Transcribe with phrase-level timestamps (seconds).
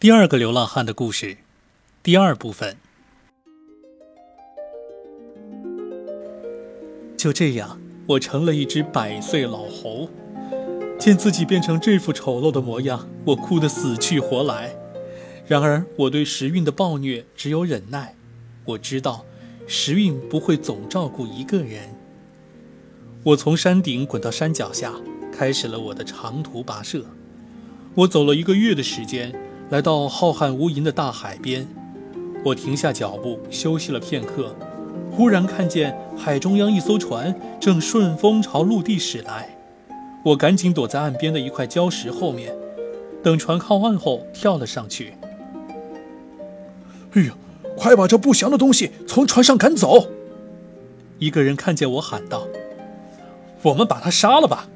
[0.00, 1.36] 第二个流浪汉的故事，
[2.02, 2.78] 第二部分。
[7.18, 10.08] 就这样，我成了一只百岁老猴。
[10.98, 14.74] 见自己变成这副丑陋的模样，我哭得死去活来。
[15.46, 18.16] 然而，我对时运的暴虐只有忍耐。
[18.64, 19.26] 我知道，
[19.66, 21.94] 时运不会总照顾一个人。
[23.22, 24.94] 我从山顶滚到山脚下，
[25.30, 27.04] 开始了我的长途跋涉。
[27.94, 29.38] 我走了一个月的时间，
[29.70, 31.66] 来到浩瀚无垠的大海边。
[32.44, 34.54] 我停下脚步，休息了片刻。
[35.12, 39.56] 忽然看见海中央一艘船正顺风朝陆地驶来，
[40.24, 42.52] 我赶紧躲在岸边的一块礁石后面，
[43.22, 45.14] 等船靠岸后跳了上去。
[47.12, 47.34] 哎呀，
[47.76, 50.08] 快把这不祥的东西从船上赶走！
[51.18, 52.46] 一个人看见我喊道
[53.62, 54.68] ：“我们把他杀了吧！”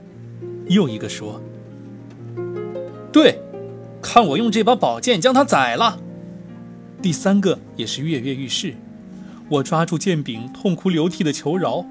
[0.68, 1.40] 又一个说
[3.12, 3.40] ：“对，
[4.04, 5.98] 看我用这把宝剑将他宰了。”
[7.00, 8.74] 第三个也是跃跃欲试。
[9.48, 11.84] 我抓住剑柄，痛哭流涕地求饶。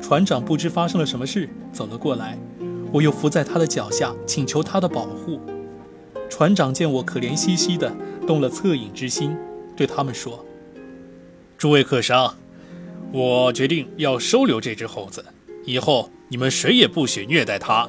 [0.00, 2.38] 船长不知发生了什么事，走了过来。
[2.92, 5.40] 我又伏在他的脚下，请求他的保护。
[6.28, 7.92] 船长见我可怜兮兮的，
[8.26, 9.36] 动了恻隐之心，
[9.76, 10.44] 对他们说
[11.58, 12.34] ：“诸位客商，
[13.12, 15.24] 我决定要收留这只猴子，
[15.64, 17.88] 以后你们谁也不许虐待它。”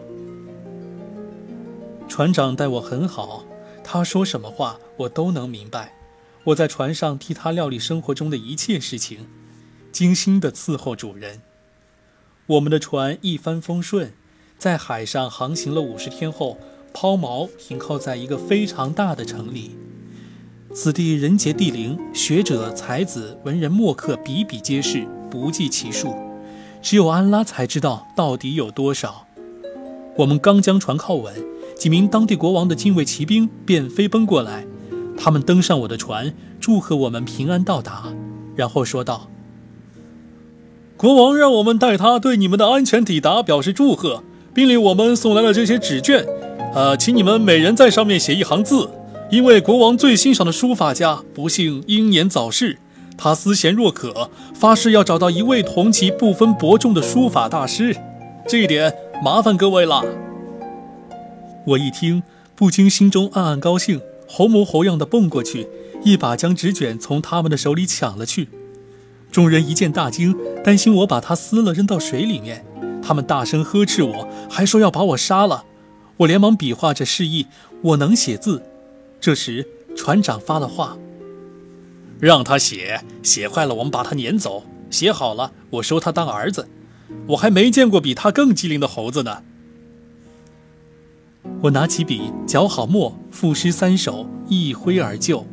[2.08, 3.44] 船长待我很好，
[3.94, 5.92] 他说什么话我都能明白。
[6.46, 9.28] 我在船上替他料理生活中的一切事情，
[9.92, 11.42] 精心地伺候主人。
[12.46, 14.14] 我们的船一帆风顺，
[14.58, 16.58] 在海上航行了五十天后，
[16.94, 19.76] 抛锚停靠在一个非常大的城里。
[20.74, 26.16] 此地人杰地灵，学者、才子、文人墨客比比皆是，不计其数。
[26.82, 29.28] 只有安拉才知道到底有多少。
[30.16, 31.36] 我们刚将船靠稳，
[31.82, 34.68] 几名当地国王的禁卫骑兵便飞奔过来。
[35.18, 38.14] 他们登上我的船，祝贺我们平安到达，
[38.56, 39.28] 然后说道
[40.96, 46.24] ：“国王让我们代他对你们的安全抵达表示祝贺，并令我们送来了这些纸卷。
[46.76, 48.88] 呃，请你们每人在上面写一行字，
[49.32, 52.78] 因为国王最欣赏的书法家不幸英年早逝，
[53.18, 57.98] 他思贤若渴，发誓要找到一位同其不分伯仲的书法大师。
[58.48, 58.94] 这一点
[59.24, 60.06] 麻烦各位了。”
[61.68, 62.24] 我一听，
[62.56, 64.02] 不禁心中暗暗高兴。
[64.28, 65.68] 猴模猴样的蹦过去，
[66.04, 68.50] 一把将纸卷从他们的手里抢了去。
[69.32, 72.66] 众人一见大惊，担心我把它撕了扔到水里面。
[73.04, 75.66] 他们大声呵斥我，还说要把我杀了。
[76.18, 77.48] 我连忙比划着示意，
[77.82, 78.64] 我能写字。
[79.20, 80.98] 这时船长发了话
[82.20, 86.68] ：“让他写，写坏了我们把他撵走；写好了，我收他当儿子。
[87.28, 89.44] 我还没见过比他更机灵的猴子呢。”
[91.62, 95.46] 我拿起笔，绞好墨，赋诗三首，一挥而就。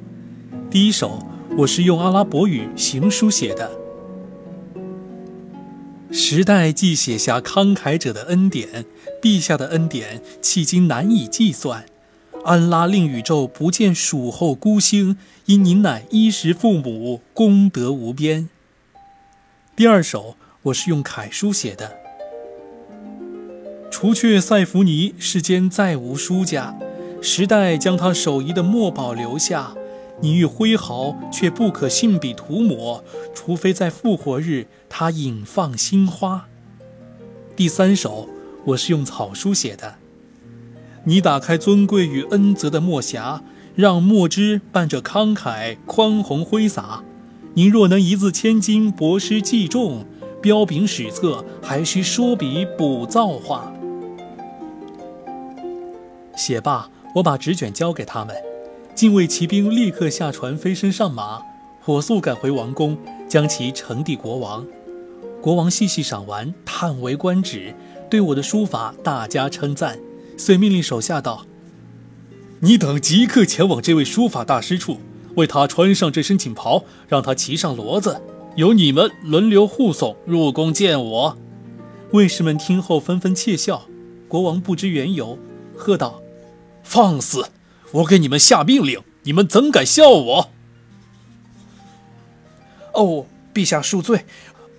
[0.71, 1.19] 第一首，
[1.57, 3.71] 我是用阿拉伯语行书写的。
[6.11, 8.87] 时代既写下慷慨者的恩典，
[9.21, 11.85] 陛下的恩典迄今难以计算。
[12.45, 18.49] 安拉令宇宙不见蜀后孤星，因您乃衣食父母，功德无边。
[19.77, 21.98] 第二首，我是用楷书写的。
[23.91, 26.77] 除却塞弗尼，世间再无书家。
[27.21, 29.75] 时代将他手遗的墨宝留下，
[30.21, 33.03] 你欲挥毫，却不可信笔涂抹，
[33.35, 36.47] 除非在复活日，他引放新花。
[37.57, 38.29] 第三首，
[38.67, 39.97] 我是用草书写的。
[41.05, 43.41] 你打开尊贵与恩泽的墨匣，
[43.75, 47.03] 让墨汁伴着慷慨宽宏挥洒。
[47.55, 50.05] 您若能一字千金，博施济众，
[50.41, 53.73] 标炳史册，还需说笔补造化。
[56.39, 58.35] 写罢，我把纸卷交给他们，
[58.95, 61.43] 禁卫骑兵立刻下船，飞身上马，
[61.83, 62.97] 火速赶回王宫，
[63.29, 64.65] 将其呈递国王。
[65.43, 67.75] 国王细细赏完，叹为观止，
[68.09, 69.99] 对我的书法大加称赞，
[70.37, 71.45] 遂命令手下道
[72.63, 74.99] ：“你等即刻前往这位书法大师处，
[75.35, 78.21] 为他穿上这身锦袍，让他骑上骡子，
[78.55, 81.37] 由你们轮流护送入宫见我。”
[82.13, 83.83] 卫士们听后纷纷窃笑。
[84.29, 85.37] 国王不知缘由，
[85.75, 86.21] 喝道。
[86.89, 87.51] 放肆！
[87.93, 90.51] 我给你们下命令，你们怎敢笑我？
[92.95, 94.25] 哦，陛下恕罪，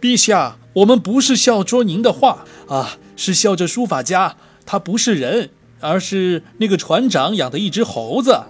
[0.01, 8.41] 陛下，我们不是笑捉您的话啊，是笑这书法家，他不是人，而是那个船长养的一只猴子。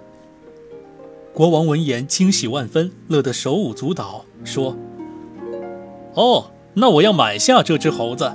[1.33, 4.77] 国王闻言惊喜万分，乐得手舞足蹈，说
[6.15, 8.31] ：“哦，那我要买下这只猴子。”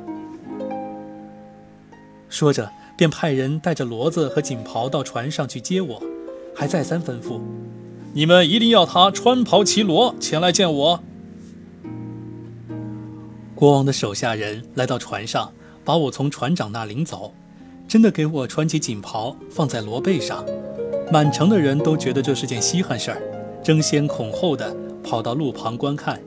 [2.28, 2.70] 说着。
[2.96, 6.02] 便派人带着骡子和锦袍到船上去接我。
[6.54, 7.40] 还再三吩咐
[8.14, 11.00] ：“你们一定要他穿袍骑骡前来见我。”
[13.56, 15.52] 国王的手下人来到船上，
[15.84, 17.34] 把我从船长那领走，
[17.88, 20.44] 真的给我穿起锦袍，放在骡背上。
[21.12, 23.20] 满城的人都觉得这是件稀罕事儿，
[23.62, 26.20] 争先恐后的跑到路旁观看。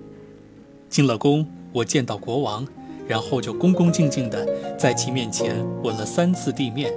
[0.90, 2.68] 进了宫，我见到国王，
[3.08, 6.92] 然后就恭恭敬敬地在其面前吻了三次地面。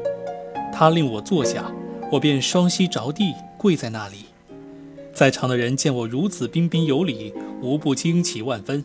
[0.72, 1.70] 他令我坐下，
[2.10, 4.26] 我便双膝着地跪在那里。
[5.12, 8.82] 在场的人见我如此彬彬有礼，无不惊奇万分。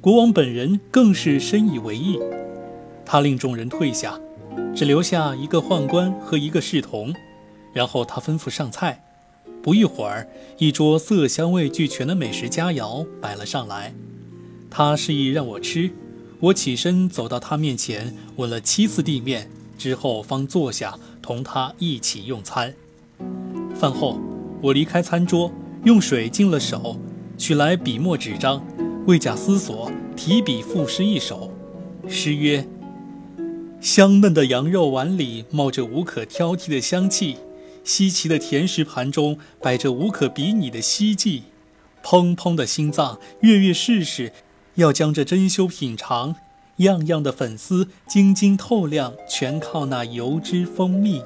[0.00, 2.18] 国王本人更是深以为意，
[3.04, 4.18] 他令众人退下，
[4.74, 7.14] 只留下一个宦官和一个侍童，
[7.72, 9.02] 然后他吩咐上菜。
[9.62, 13.94] 不一会儿，一桌色香味俱全的美食佳肴摆了上来，
[14.68, 15.90] 他示意让我吃，
[16.44, 19.48] 我起身走到他面前，吻了七次地面，
[19.78, 22.74] 之后方坐下同他一起用餐。
[23.74, 24.20] 饭后，
[24.60, 25.50] 我离开餐桌，
[25.84, 27.00] 用水净了手，
[27.38, 28.62] 取来笔墨纸张。
[29.06, 31.50] 未假思索，提笔赋诗一首，
[32.08, 32.68] 诗曰
[33.80, 37.38] ：“香嫩的羊肉碗里冒着无可挑剔的香气，
[37.84, 41.44] 稀奇的甜食盘中摆着无可比拟的希冀，
[42.02, 44.32] 砰砰的心脏跃跃试试，
[44.76, 46.34] 要将这珍馐品尝，
[46.78, 51.22] 样样的粉丝晶晶透亮，全靠那油脂蜂蜜。”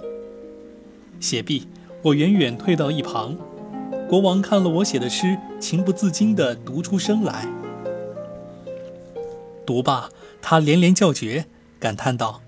[1.21, 1.67] 写毕，
[2.03, 3.37] 我远远退到一旁，
[4.09, 7.49] 国王看了我写的诗，情不自禁地读出声来。
[9.67, 10.11] 读罢，
[10.41, 11.47] 他连连叫绝，
[11.81, 12.41] 感叹道：“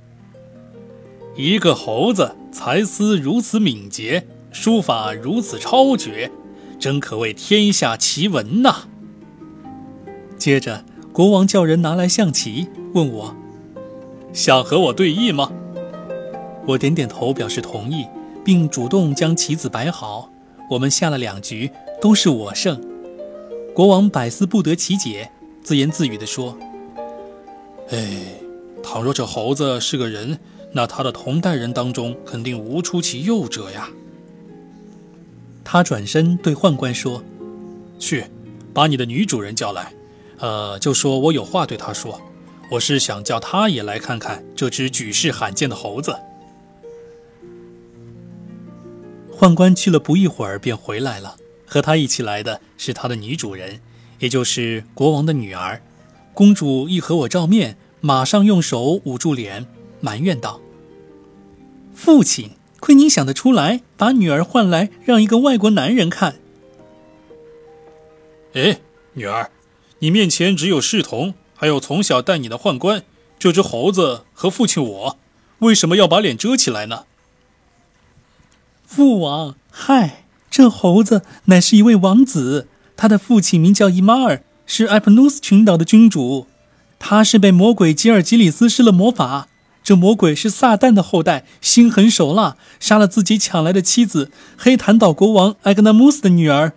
[1.36, 6.30] 一个猴子才思如此敏捷，书法如此超绝，
[6.78, 8.88] 真可谓天下奇闻呐！”
[10.38, 10.84] 接着，
[11.20, 13.36] 国王叫人拿来象棋，问我
[14.32, 15.52] ：“想和我对弈吗？”
[16.66, 18.06] 我点点头，表示同意，
[18.42, 20.32] 并主动将棋子摆好。
[20.70, 21.70] 我们下了两局，
[22.00, 22.82] 都是我胜。
[23.74, 25.30] 国王百思不得其解，
[25.62, 26.56] 自言自语地说。
[27.90, 28.16] 哎，
[28.82, 30.38] 倘若这猴子是个人，
[30.72, 33.90] 那他的同代人当中肯定无出其右者呀。
[35.62, 37.22] 他转身对宦官说
[38.00, 38.24] ：“去，
[38.72, 39.92] 把你的女主人叫来，
[40.40, 42.20] 呃，就说我有话对他说。
[42.70, 46.16] 我是想叫他也来看看这只举世罕见的猴子。”
[49.32, 53.80] 宦官去了不一会儿便回来了，和他一起来的是他的女主人，
[54.18, 55.82] 也就是国王的女儿。
[56.34, 59.66] 公主一和我照面，马上用手捂住脸，
[60.00, 60.60] 埋怨道
[61.92, 66.36] ：“父亲，亏您想得出来，把女儿换来让一个外国男人看。”
[68.54, 68.78] 哎，
[69.14, 69.50] 女儿，
[70.00, 73.02] 你面前只有侍童，还有从小带你的宦官，
[73.38, 75.18] 这只猴子和父亲我，
[75.58, 77.04] 为什么要把脸遮起来呢？
[78.86, 82.66] 父王，嗨，这猴子乃是一位王子，
[82.96, 84.42] 他的父亲名叫伊马尔。
[84.66, 86.46] 是埃普努斯群岛的君主，
[87.00, 89.48] 他是被魔鬼吉尔吉里斯施了魔法。
[89.82, 96.72] 这魔鬼是撒旦的后代，心狠手辣，杀了自己抢来的妻子黑檀岛国王埃格纳姆斯的女儿。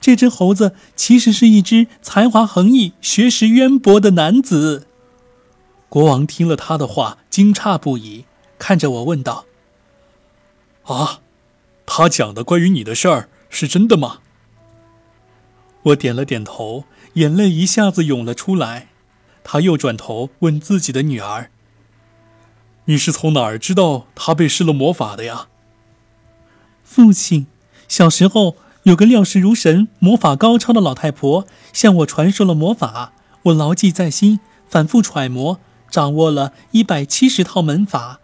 [0.00, 4.86] 这只猴子其实是一只才华横溢、学识渊博的男子。
[5.88, 8.24] 国王听了他的话，惊诧不已，
[8.58, 9.46] 看着我问道
[10.84, 11.20] ：“啊，
[11.86, 14.18] 他讲的关于你的事儿是真的吗？”
[15.84, 16.84] 我点了点头。
[17.14, 18.88] 眼泪一下子涌了出来，
[19.42, 21.50] 他又转头问自己的女儿
[22.84, 25.48] ：“你是从哪儿知道他被施了魔法的呀？”
[26.84, 27.48] 父亲，
[27.88, 28.56] 小时候
[28.88, 38.20] 有个料事如神、魔法高超的老太婆向我传授了魔法，我牢记在心，反复揣摩，掌握了一百七十套门法，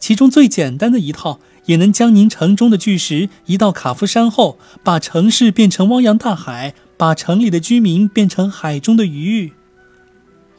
[0.00, 6.74] 其中最简单的一套也能将您城中的巨石移到卡夫山后，把城市变成汪洋大海。
[6.96, 9.54] 把城里的居民变成海中的鱼。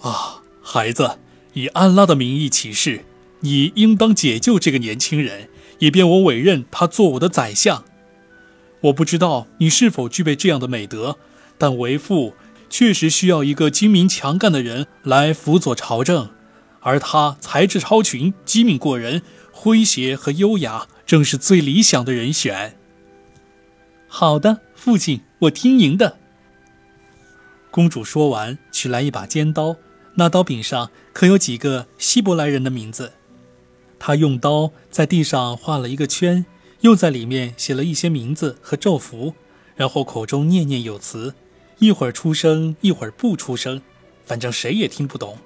[0.01, 1.19] 啊，孩子，
[1.53, 3.05] 以安拉的名义起誓，
[3.41, 7.83] 你应当解救这个年轻人，以便我委任他做我的宰相。
[8.81, 11.17] 我不知道你是否具备这样的美德，
[11.57, 12.33] 但为父
[12.69, 16.29] 确实需要一个精明强干的人来辅佐朝政，
[16.79, 19.21] 而他才智超群，机敏过人，
[19.53, 22.77] 诙谐和优雅，正是最理想的人选。
[24.07, 26.17] 好的，父亲，我听您的。
[27.69, 29.75] 公主说完，取来一把尖刀，
[30.15, 33.13] 那刀柄上刻有几个希伯来人的名字。
[33.99, 36.45] 她用刀在地上画了一个圈，
[36.81, 39.33] 又在里面写了一些名字和咒符，
[39.75, 41.33] 然后口中念念有词，
[41.79, 43.81] 一会儿出声，一会儿不出声，
[44.25, 45.37] 反正谁也听不懂。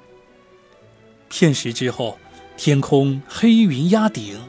[1.28, 2.18] 片时之后，
[2.56, 4.40] 天空黑云压顶，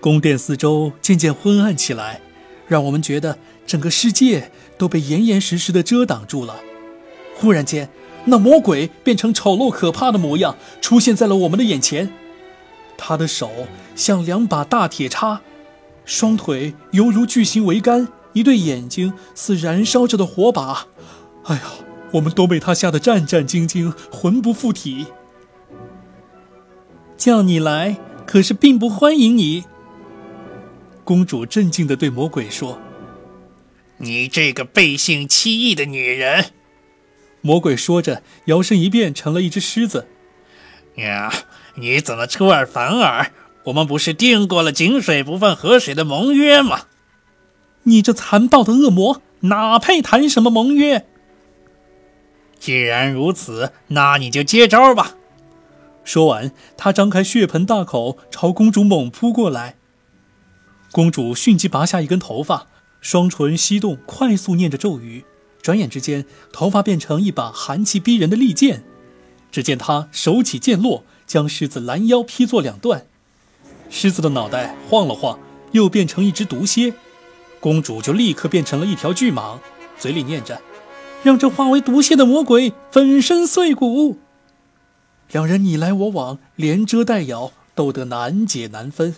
[0.00, 2.20] 宫殿四周渐渐昏暗起来，
[2.68, 6.60] 让我们觉得整个世界都被严严实实的遮挡住了。
[7.34, 7.88] 忽然间，
[8.26, 12.12] 那魔鬼变成丑陋可怕的模样，出现在了我们的眼前。
[12.96, 13.50] 他的手
[13.96, 15.40] 像两把大铁叉，
[16.08, 20.86] 双腿犹如巨型桅杆，一对眼睛似燃烧着的火把。
[21.44, 21.62] 哎呀，
[22.12, 25.06] 我们都被他吓得战战兢兢，魂不附体。
[27.18, 29.64] 叫你来，可是并不欢迎你。
[31.04, 32.80] 公主镇静地对魔鬼说
[33.98, 36.52] ：“你这个背信弃义的女人！”
[37.42, 40.08] 魔鬼说着，摇身一变成了一只狮子。
[40.96, 41.30] 呀，
[41.74, 43.30] 你怎么出尔反尔？
[43.64, 46.82] 我们不是订过了井水不犯河水的盟约吗？
[47.84, 51.06] 你这残暴的恶魔，哪配谈什么盟约？
[52.58, 55.14] 既然如此，那你就接招吧。
[56.04, 59.76] 说完，他张开血盆大口朝公主猛扑过来。
[60.90, 62.66] 公主迅即拔下一根头发，
[63.00, 65.24] 双唇翕动，快速念着咒语。
[65.60, 68.84] 转眼之间，头发变成一把寒气逼人的利剑。
[69.50, 73.06] 只见她手起剑落，将狮子拦腰劈作两段。
[73.90, 75.38] 狮子的脑袋晃了晃，
[75.72, 76.94] 又变成一只毒蝎。
[77.60, 79.58] 公主就立刻变成了一条巨蟒，
[79.98, 80.60] 嘴里念着
[81.24, 84.18] ：“让这化为毒蝎的魔鬼粉身碎骨。”
[85.32, 89.16] 两人你来我往，连蛰带咬，斗得难解难分。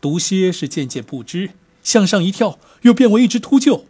[0.00, 1.50] 毒蝎是渐渐不知，
[1.82, 3.84] 向上一跳，又变为一只秃鹫。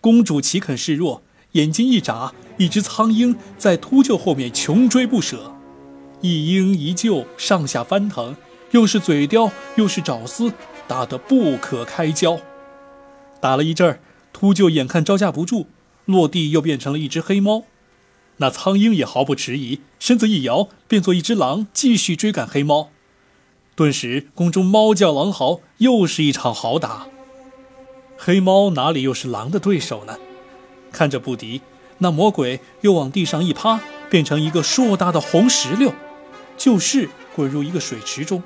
[0.00, 1.22] 公主岂肯示弱？
[1.52, 5.54] 眼睛一眨，一只苍鹰在秃鹫后面穷追不舍。
[6.20, 8.36] 一鹰一鹫上下翻腾，
[8.72, 10.52] 又是嘴叼，又是爪丝，
[10.86, 12.38] 打得不可开交。
[13.40, 14.00] 打了一阵儿，
[14.32, 15.66] 秃鹫眼看招架不住，
[16.04, 17.64] 落地又变成了一只黑猫。
[18.38, 22.90] 那苍鹰也毫不迟疑，身子一摇，变作一只狼，继续追赶黑猫。
[23.74, 27.06] 顿时，宫中猫叫狼嚎，又是一场好打。
[28.16, 30.18] 黑猫哪里又是狼的对手呢？
[30.92, 31.62] 看着不敌，
[31.98, 35.92] 那魔鬼又往地上一趴，变成一个硕大的红石榴，
[36.58, 38.42] 就是滚入一个水池中。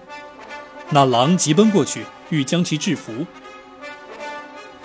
[0.91, 3.27] 那狼急奔过去，欲将其制服。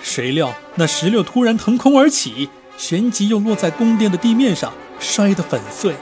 [0.00, 4.72] 谁料那石榴突然腾空而起，旋即又落在宫殿的地面上。
[5.00, 5.94] 摔得粉碎，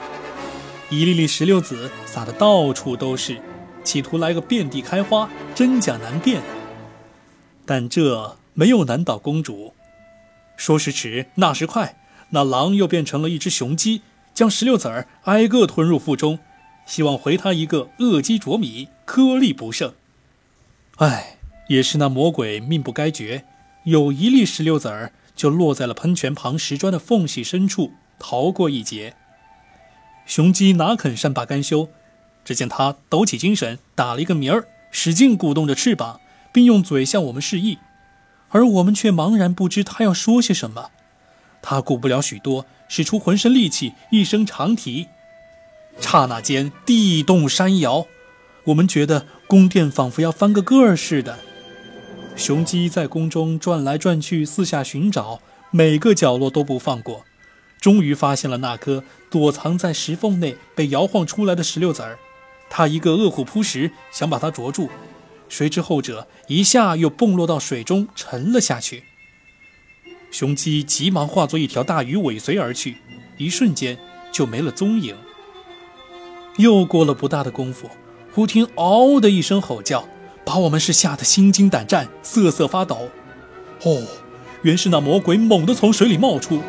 [0.89, 3.39] 一粒粒石榴籽撒得到处都是，
[3.83, 6.41] 企图来个遍地开花，真假难辨。
[7.63, 9.75] 但这没有难倒公主。
[10.55, 11.95] 说时迟，那时快，
[12.31, 14.01] 那狼又变成了一只雄鸡，
[14.33, 16.39] 将石榴籽儿挨个吞入腹中，
[16.87, 19.93] 希望回他一个饿鸡啄米，颗粒不剩。
[20.95, 23.45] 唉，也是那魔鬼命不该绝，
[23.83, 27.91] 有一粒石榴籽儿就落在了喷泉旁石砖的缝隙深处。
[28.17, 29.13] 逃过一劫，
[30.25, 31.89] 雄鸡哪肯善罢甘休？
[32.43, 36.19] 只见它抖起精神，打了一个鸣儿，使劲鼓动着翅膀，
[36.51, 37.77] 并用嘴向我们示意，
[38.49, 40.89] 而我们却茫然不知它要说些什么。
[41.61, 45.09] 它顾不了许多，使出浑身力气，一声长啼。
[45.99, 48.07] 刹那间，地动山摇，
[48.65, 51.39] 我们觉得宫殿仿佛要翻个个儿似的。
[52.35, 57.25] 雄鸡在宫中转来转去，四下寻找，每个角落都不放过。
[57.81, 62.17] 终于发现了那颗躲藏在石缝内被摇晃出来的石榴籽儿，
[62.69, 64.89] 他一个饿虎扑食，想把它捉住，
[65.49, 69.03] 谁知后者一下又蹦落到水中沉了下去。
[70.31, 72.97] 雄鸡急忙化作一条大鱼尾随而去，
[73.37, 73.97] 一瞬间
[74.31, 75.15] 就没了踪影。
[76.57, 77.89] 又过了不大的功夫，
[78.33, 80.07] 忽听“嗷”的一声吼叫，
[80.45, 83.09] 把我们是吓得心惊胆战，瑟瑟发抖。
[83.83, 84.03] 哦，
[84.63, 86.61] 原是那魔鬼猛地从水里冒出。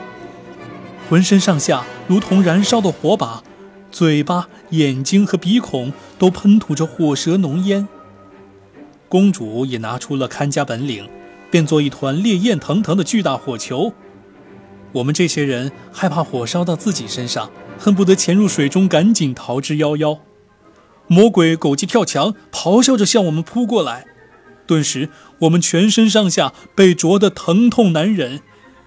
[1.09, 3.43] 浑身上下如同燃烧的火把，
[3.91, 7.89] 嘴巴、眼睛和鼻孔都喷吐着火舌浓烟。
[9.09, 11.09] 公主也拿出了看家本领，
[11.51, 13.95] 变作一团烈焰腾腾的巨大火球。
[14.93, 20.19] 我们这些人害怕火烧到自己身上，恨不得潜入水中赶紧逃之夭夭。
[21.07, 24.05] 魔鬼狗急跳墙，咆哮着向我们扑过来，
[24.67, 25.09] 顿时
[25.39, 28.41] 我们全身上下被灼得疼痛难忍。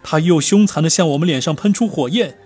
[0.04, 2.38] 他又凶残地向我们脸上喷出火焰，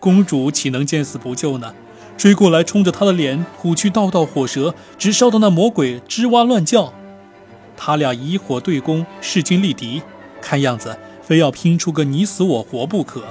[0.00, 1.74] 公主岂能见死不救呢？
[2.16, 6.94] 追过来，冲着他的脸吐去道道火舌，直烧得那魔鬼吱哇乱叫。
[7.76, 10.00] 他俩以火对攻，势均力敌，
[10.40, 13.24] 看样子非要拼出个你死我活不可。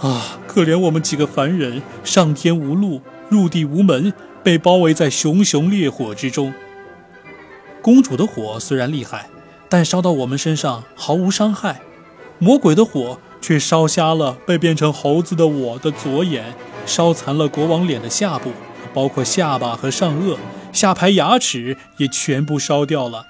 [0.00, 6.54] 啊，可怜我们几个凡人，上天无路，入地无门，被包围在熊熊烈火之中。
[7.82, 9.28] 公主的火虽然厉害，
[9.68, 11.82] 但烧到我们身上毫无伤害。
[12.38, 16.54] 魔鬼的火却烧瞎了被变成猴子的我的左眼，
[16.86, 18.52] 烧残了国王脸的下部，
[18.94, 20.38] 包括下巴和上颚，
[20.72, 23.26] 下排牙齿也全部烧掉了。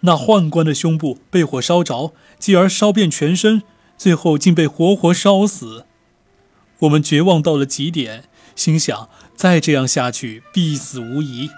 [0.00, 3.62] 那宦官的胸部被火烧着，继而烧遍全身，
[3.98, 5.84] 最后竟被活活烧死。
[6.78, 8.24] 我们绝望到了极点，
[8.54, 11.50] 心想再这样下去必死无疑。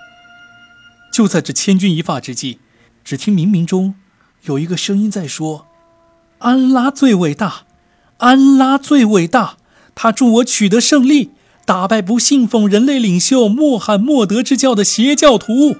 [1.13, 2.59] 就在这千钧一发之际，
[3.05, 3.95] 只听冥冥中
[4.45, 5.67] 有一个声音在说
[6.39, 7.67] ：“安拉最伟大，
[8.19, 9.59] 安拉最伟大，
[9.95, 11.33] 他助我取得胜利，
[11.67, 15.77] 打败不信奉人类领袖穆罕默德之教的邪教徒。”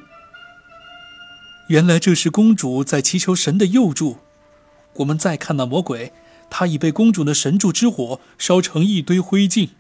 [1.69, 4.19] 原来这是公主在祈求神的佑助。
[4.97, 6.13] 我们再看那魔鬼，
[6.51, 9.71] 他已被公主的神助之火烧成一堆灰烬。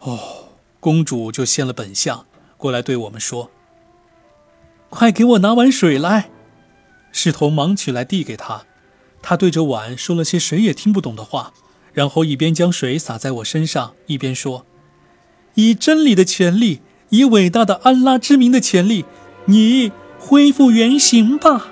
[0.00, 0.48] 哦，
[0.80, 2.26] 公主就现了本相，
[2.58, 3.50] 过来对我们说
[4.90, 6.28] ：“快给我拿碗水来。”
[7.12, 8.64] 侍童忙取来递给他，
[9.22, 11.54] 他对着碗说了些谁也听不懂的话，
[11.92, 14.66] 然后一边将水洒在我身上，一边说
[15.54, 16.80] ：“以真理的权利，
[17.10, 19.04] 以伟大的安拉之名的权利，
[19.46, 19.92] 你。”
[20.26, 21.66] 恢复原形吧。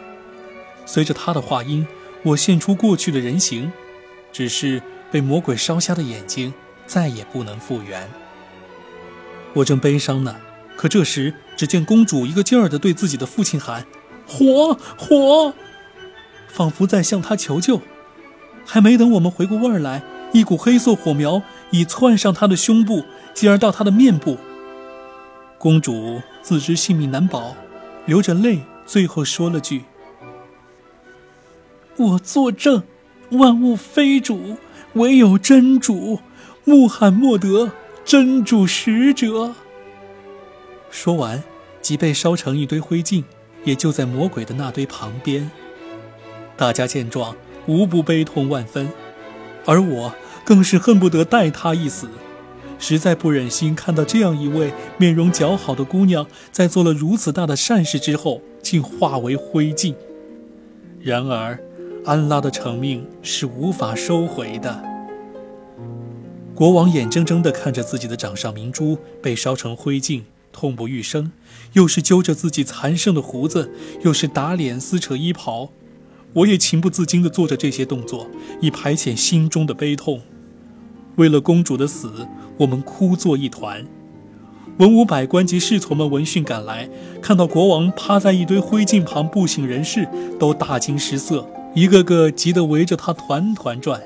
[0.85, 1.87] 随着他的话音，
[2.23, 3.73] 我现出过去的人形，
[4.33, 6.55] 只是被魔鬼烧瞎的眼睛
[6.87, 8.09] 再也不能复原。
[9.55, 10.37] 我正悲伤呢，
[10.76, 13.87] 可这时只见公主一个劲儿地对自己的父亲喊
[14.26, 15.52] ：“火，火！”
[16.49, 17.81] 仿佛在向他求救。
[18.64, 20.02] 还没等我们回过味儿来，
[20.33, 24.38] 一股黑色火苗已窜上他的胸部，继而到他的面部。
[25.59, 27.57] 公主自知性命难保。
[28.07, 29.85] 流着泪，最后说了句
[31.97, 32.83] ：“我作证，
[33.31, 34.57] 万物非主，
[34.95, 36.21] 唯有真主，
[36.65, 37.73] 穆罕默德，
[38.05, 39.55] 真主使者。”
[40.91, 41.43] 说完，
[41.81, 43.25] 即被烧成一堆灰烬，
[43.65, 45.51] 也就在魔鬼的那堆旁边。
[46.57, 48.91] 大家见状，无不悲痛万分，
[49.65, 52.09] 而我更是恨不得带他一死。
[52.79, 59.95] 实在不忍心看到这样一位面容姣好的姑娘，在做了如此大的善事之后，竟化为灰烬。
[61.01, 61.59] 然而，
[62.05, 64.83] 安拉的成命是无法收回的。
[66.55, 71.33] 国王眼睁睁地看着自己的掌上明珠被烧成灰烬，痛不欲生，
[71.73, 73.71] 又是揪着自己残剩的胡子，
[74.03, 75.71] 又是打脸撕扯衣袍。
[76.35, 78.27] 我也情不自禁地做着这些动作，
[78.61, 80.21] 以排遣心中的悲痛。
[81.17, 82.29] 为了公主的死。
[82.59, 83.85] 我们哭作一团，
[84.77, 86.88] 文武百官及侍从们闻讯赶来，
[87.21, 90.07] 看到国王趴在一堆灰烬旁不省人事，
[90.38, 94.03] 都大惊失色，一个个急得围着他团团转。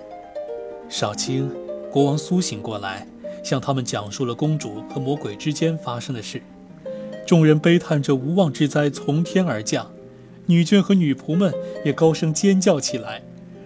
[0.88, 1.50] 少卿，
[1.90, 3.08] 国王苏醒过来，
[3.42, 6.40] 向他们讲述了公主和魔鬼之间发生的事。
[7.26, 9.90] 众人悲叹着无妄之灾从天而降，
[10.46, 11.52] 女眷和女仆们
[11.84, 13.22] 也高声尖叫起来。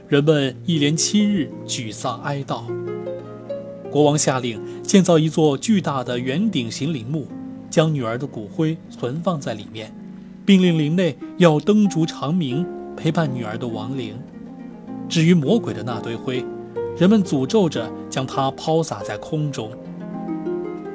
[0.09, 2.63] 人们一连七日沮丧哀悼。
[3.91, 7.29] 国王下令建造一座巨大的圆顶形陵墓，
[7.69, 9.95] 将女儿的骨灰存放在里面，
[10.47, 12.67] 并令陵内要灯烛长明，
[13.01, 14.21] 陪伴女儿的亡灵。
[15.09, 16.45] 至于魔鬼的那堆灰，
[16.99, 19.73] 人们诅咒着将它抛洒在空中。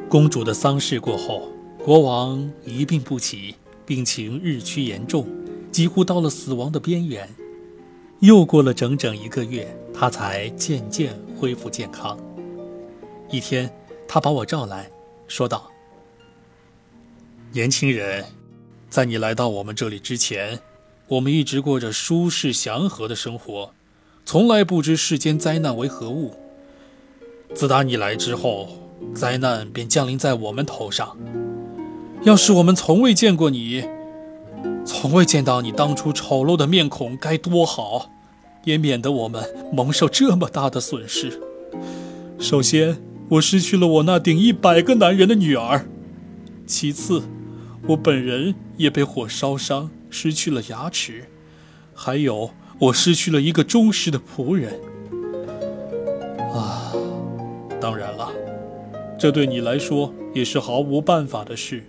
[0.07, 1.49] 公主的丧事过后，
[1.83, 3.55] 国王一病不起，
[3.87, 5.25] 病情日趋严重，
[5.71, 7.27] 几乎到了死亡的边缘。
[8.19, 12.15] 又过了整整一个月，他才渐渐恢复健康。
[13.31, 13.67] 一天，
[14.07, 14.91] 他把我召来，
[15.27, 15.71] 说道
[17.51, 18.23] ：“年轻人，
[18.91, 20.59] 在你来到我们这里之前，
[21.07, 23.71] 我们一直过着舒适祥和的生活，
[24.25, 26.35] 从来不知世间灾难为何物。
[27.53, 28.69] 自打你来之后，
[29.13, 31.17] 灾难便降临在我们头上。
[32.23, 33.85] 要是我们从未见过你，
[34.83, 38.09] 从未见到你当初丑陋的面孔，该多好，
[38.63, 41.39] 也免得我们蒙受这么大的损失。
[42.39, 45.87] 首先。”我失去了我那顶一百个男人的女儿，
[46.67, 47.23] 其次，
[47.87, 51.25] 我本人也被火烧伤，失去了牙齿，
[51.93, 54.79] 还有我失去了一个忠实的仆人。
[56.53, 56.93] 啊，
[57.81, 58.31] 当然了，
[59.17, 61.83] 这对你来说也是毫无办法的事。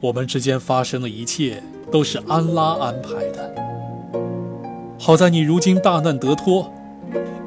[0.00, 3.54] 我们之间发生的一切都是安拉安排的。
[4.98, 6.72] 好在你如今大难得脱。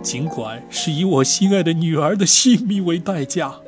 [0.01, 3.59] 尽管是以我心爱的女儿的性命为代价，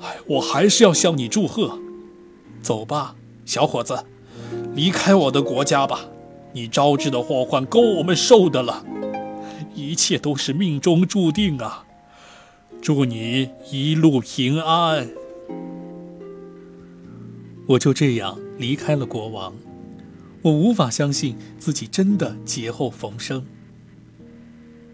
[0.00, 1.78] 哎，我还是要向你祝贺。
[2.62, 4.02] 走吧，小伙子，
[4.76, 6.06] 离开我的国家吧。
[6.52, 8.84] 你招致的祸患够我们受的了，
[9.74, 11.84] 一切都是命中注定啊！
[12.80, 15.08] 祝你一路平安。
[17.68, 19.52] 我就这样离开了国王，
[20.42, 23.44] 我无法相信自己真的劫后逢生。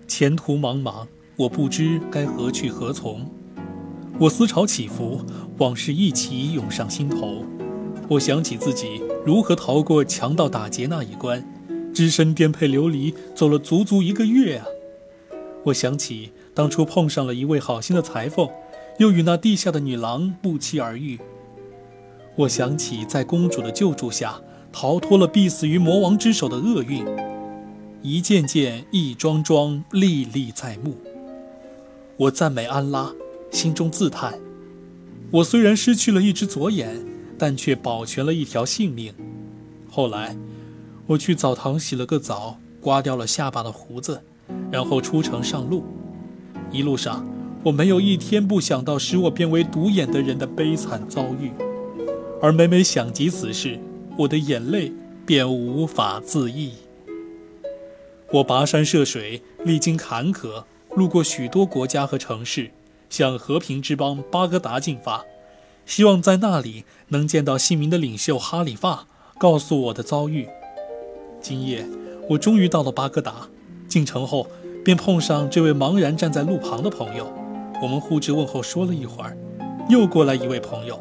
[0.08, 3.30] 前途茫茫，我不知该何去何从。
[4.18, 5.20] 我思潮起伏，
[5.58, 7.44] 往事一起涌上心头。
[8.08, 11.42] 我想起自己如何逃过强盗打劫那一关，
[11.94, 14.66] 只身颠沛流离走了足足一个月啊！
[15.64, 18.48] 我想起当初碰上了一位好心的裁缝，
[18.98, 21.18] 又与那地下的女郎不期而遇。
[22.34, 24.40] 我想起在公主的救助下
[24.72, 27.06] 逃脱了必死于魔王之手的厄运，
[28.02, 30.96] 一件件、一桩桩历历在目。
[32.16, 33.12] 我赞美安拉，
[33.50, 34.38] 心中自叹：
[35.30, 37.04] 我虽然失去了一只左眼，
[37.42, 39.12] 但却保全了一条性命。
[39.90, 40.36] 后来，
[41.08, 44.22] 我去澡堂洗了个澡，刮掉了下巴的胡子，
[44.70, 45.82] 然后出城上路。
[46.70, 47.26] 一路上，
[47.64, 51.50] 我没有一天不想到使我变为独眼的人的悲惨遭遇。
[52.40, 53.76] 而每每想及此事，
[54.16, 54.92] 我的眼泪
[55.26, 56.74] 便无法自抑。
[58.30, 60.62] 我跋山涉水，历经坎坷，
[60.94, 62.70] 路过许多国家和城市，
[63.10, 65.24] 向和平之邦巴格达进发，
[65.84, 69.06] 希望在那里能见到姓名的领袖哈里发，
[69.38, 70.48] 告诉我的遭遇。
[71.40, 71.86] 今夜，
[72.30, 73.48] 我终于到了巴格达。
[73.88, 74.46] 进城后，
[74.84, 77.30] 便碰上这位茫然站在路旁的朋友，
[77.82, 79.36] 我们互致问候，说了一会儿，
[79.88, 80.98] 又过来一位朋友。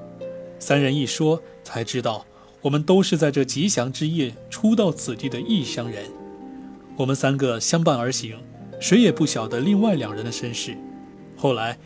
[0.60, 2.26] 三人一说，才知道
[2.62, 6.06] 我们都是在这吉祥之夜初到此地的异乡人。
[6.98, 8.38] 我们三个相伴而行，
[8.80, 10.78] 谁也不晓得另外两人的身世。
[11.38, 11.78] 后来，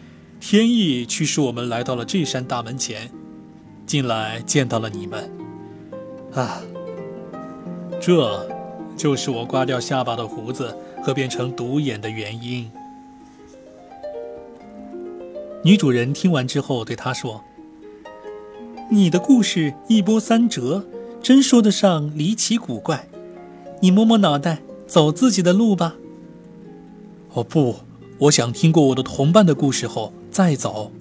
[0.47, 3.09] 天意驱使我们来到了这扇大门前，
[3.87, 5.27] 进来见到了你们。
[6.35, 6.61] 啊，
[7.99, 8.47] 这，
[8.95, 12.69] 就是我刮掉下巴的胡子和变成独眼的原因。
[15.63, 17.43] 女主人听完之后对他说。
[18.91, 20.85] 你的故事一波三折，
[21.23, 23.07] 真说得上离奇古怪。
[23.79, 25.95] 你摸摸脑袋，走自己的路吧。
[27.33, 27.77] 哦不，
[28.19, 30.91] 我想听过我的同伴的故事后再走。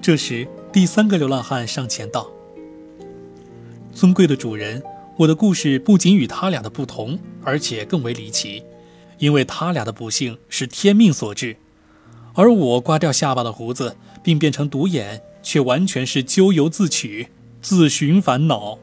[0.00, 2.30] 这时，第三个流浪汉上前道
[3.92, 4.80] ：“尊贵的主人，
[5.16, 8.62] 我的故事不仅与他俩的不同，而且更为离奇，
[9.18, 11.56] 因为他俩的不幸是天命所致，
[12.34, 17.28] 而我刮掉下巴的胡子，并变成独眼。”却完全是咎由自取，
[17.60, 18.78] 自寻烦恼。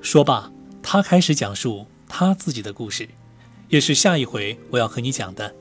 [0.00, 3.08] 说罢，他开始讲述他自己的故事，
[3.68, 5.52] 也是下一回我要和你讲的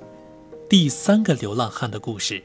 [0.72, 2.42] 第三个流浪汉的故事。